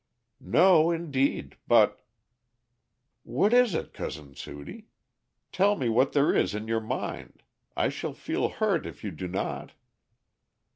[0.39, 2.03] "No indeed, but"
[3.37, 4.87] "What is it Cousin Sudie?
[5.51, 7.43] tell me what there is in your mind.
[7.77, 9.73] I shall feel hurt if you do not."